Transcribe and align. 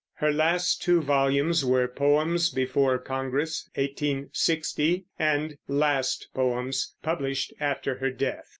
Her 0.15 0.33
last 0.33 0.81
two 0.81 0.99
volumes 0.99 1.63
were 1.63 1.87
Poems 1.87 2.49
before 2.49 2.97
Congress 2.97 3.69
(1860), 3.75 5.05
and 5.19 5.59
Last 5.67 6.25
Poems, 6.33 6.95
published 7.03 7.53
after 7.61 7.99
her 7.99 8.09
death. 8.09 8.47